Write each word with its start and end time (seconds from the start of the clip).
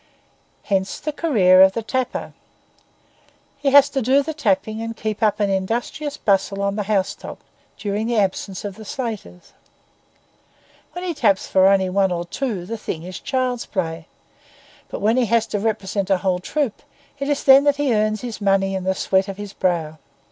Hence 0.63 0.99
the 0.99 1.11
career 1.11 1.61
of 1.61 1.73
the 1.73 1.83
tapper. 1.83 2.33
He 3.59 3.69
has 3.69 3.87
to 3.91 4.01
do 4.01 4.23
the 4.23 4.33
tapping 4.33 4.81
and 4.81 4.97
keep 4.97 5.21
up 5.21 5.39
an 5.39 5.51
industrious 5.51 6.17
bustle 6.17 6.63
on 6.63 6.75
the 6.75 6.81
housetop 6.89 7.37
during 7.77 8.07
the 8.07 8.17
absence 8.17 8.65
of 8.65 8.77
the 8.77 8.83
slaters. 8.83 9.53
When 10.93 11.03
he 11.05 11.13
taps 11.13 11.45
for 11.45 11.67
only 11.67 11.87
one 11.91 12.11
or 12.11 12.25
two 12.25 12.65
the 12.65 12.79
thing 12.79 13.03
is 13.03 13.19
child's 13.19 13.67
play, 13.67 14.07
but 14.87 15.01
when 15.01 15.17
he 15.17 15.27
has 15.27 15.45
to 15.45 15.59
represent 15.59 16.09
a 16.09 16.17
whole 16.17 16.39
troop, 16.39 16.81
it 17.19 17.29
is 17.29 17.43
then 17.43 17.63
that 17.65 17.75
he 17.75 17.93
earns 17.93 18.21
his 18.21 18.41
money 18.41 18.73
in 18.73 18.85
the 18.85 18.95
sweat 18.95 19.27
of 19.27 19.37
his 19.37 19.53
brow. 19.53 19.99